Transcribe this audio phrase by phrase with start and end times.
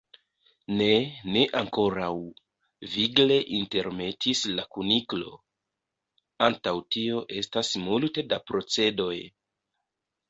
[0.77, 0.85] "Ne,
[1.35, 2.07] ne ankoraŭ,"
[2.93, 5.35] vigle intermetis la Kuniklo.
[6.49, 9.15] "Antaŭ tio estas multe da procedoj."